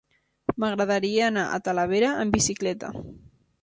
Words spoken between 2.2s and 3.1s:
amb bicicleta.